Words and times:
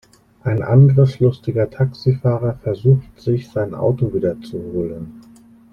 Ein 0.41 0.63
angriffslustiger 0.63 1.69
Taxifahrer 1.69 2.55
versucht, 2.55 3.21
sich 3.21 3.51
sein 3.51 3.75
Auto 3.75 4.11
wiederzuholen. 4.15 5.21